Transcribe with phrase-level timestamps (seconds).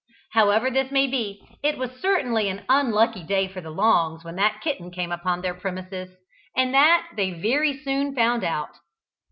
[0.31, 4.59] However this may be, it was certainly an unlucky day for the Longs when that
[4.59, 6.17] kitten came upon their premises,
[6.57, 8.77] and that they very soon found out.